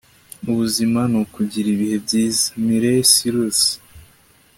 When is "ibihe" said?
1.75-1.97